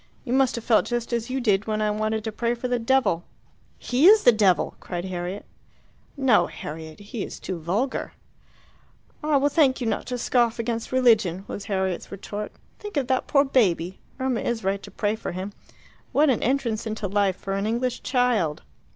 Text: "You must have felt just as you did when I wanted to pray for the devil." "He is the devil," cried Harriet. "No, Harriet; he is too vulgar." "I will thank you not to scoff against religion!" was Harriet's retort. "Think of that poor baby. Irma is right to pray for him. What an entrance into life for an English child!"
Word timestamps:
"You 0.23 0.33
must 0.33 0.55
have 0.55 0.63
felt 0.63 0.87
just 0.87 1.13
as 1.13 1.29
you 1.29 1.39
did 1.39 1.67
when 1.67 1.79
I 1.79 1.91
wanted 1.91 2.23
to 2.23 2.31
pray 2.31 2.55
for 2.55 2.67
the 2.67 2.79
devil." 2.79 3.23
"He 3.77 4.07
is 4.07 4.23
the 4.23 4.31
devil," 4.31 4.73
cried 4.79 5.05
Harriet. 5.05 5.45
"No, 6.17 6.47
Harriet; 6.47 6.99
he 6.99 7.23
is 7.23 7.39
too 7.39 7.59
vulgar." 7.59 8.13
"I 9.23 9.37
will 9.37 9.47
thank 9.49 9.79
you 9.79 9.85
not 9.85 10.07
to 10.07 10.17
scoff 10.17 10.57
against 10.57 10.91
religion!" 10.91 11.45
was 11.47 11.65
Harriet's 11.65 12.11
retort. 12.11 12.51
"Think 12.79 12.97
of 12.97 13.05
that 13.09 13.27
poor 13.27 13.43
baby. 13.45 13.99
Irma 14.19 14.39
is 14.39 14.63
right 14.63 14.81
to 14.81 14.89
pray 14.89 15.15
for 15.15 15.33
him. 15.33 15.53
What 16.13 16.31
an 16.31 16.41
entrance 16.41 16.87
into 16.87 17.07
life 17.07 17.35
for 17.35 17.53
an 17.53 17.67
English 17.67 18.01
child!" 18.01 18.63